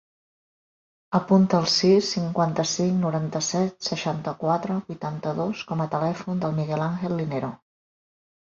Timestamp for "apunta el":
1.17-1.67